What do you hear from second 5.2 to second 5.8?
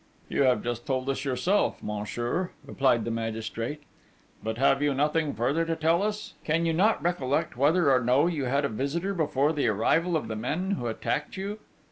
further to